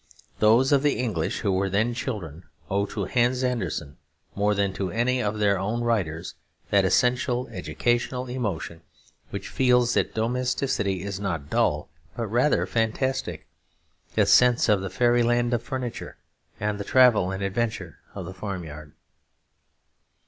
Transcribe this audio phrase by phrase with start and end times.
[0.39, 3.97] Those of the English who were then children owe to Hans Andersen
[4.33, 6.33] more than to any of their own writers,
[6.71, 8.81] that essential educational emotion
[9.29, 11.87] which feels that domesticity is not dull
[12.17, 13.45] but rather fantastic;
[14.15, 16.17] that sense of the fairyland of furniture,
[16.59, 18.93] and the travel and adventure of the farmyard.